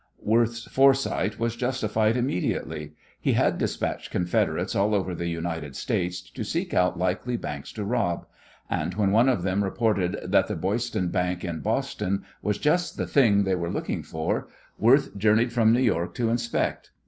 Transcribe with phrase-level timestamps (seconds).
[0.23, 2.93] Worth's foresight was justified immediately.
[3.19, 7.83] He had despatched confederates all over the United States to seek out likely banks to
[7.85, 8.25] rob;
[8.67, 13.05] and, when one of them reported that the Boyston Bank, in Boston, was just the
[13.05, 14.47] thing they were looking for,
[14.79, 16.89] Worth journeyed from New York to inspect.